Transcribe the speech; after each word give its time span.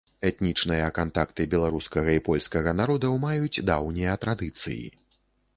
Этнічныя 0.27 0.87
кантакты 0.99 1.45
беларускага 1.51 2.09
і 2.21 2.25
польскага 2.29 2.75
народаў 2.81 3.13
маюць 3.27 3.63
даўнія 3.73 4.19
традыцыі. 4.25 4.83